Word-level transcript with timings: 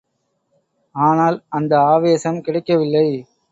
ஆனால் 0.95 1.37
அந்த 1.49 1.73
ஆவேசம் 1.85 2.41
கிடைக்கவில்லை. 2.41 3.07